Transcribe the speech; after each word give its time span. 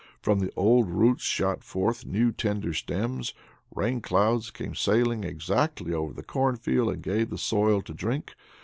From 0.19 0.39
the 0.39 0.51
old 0.55 0.89
roots 0.89 1.21
shot 1.21 1.63
forth 1.63 2.07
new 2.07 2.31
tender 2.31 2.73
stems. 2.73 3.35
Rain 3.75 4.01
clouds 4.01 4.49
came 4.49 4.73
sailing 4.73 5.23
exactly 5.23 5.93
over 5.93 6.11
the 6.13 6.23
cornfield 6.23 6.89
and 6.91 7.03
gave 7.03 7.29
the 7.29 7.37
soil 7.37 7.83
to 7.83 7.93
drink. 7.93 8.33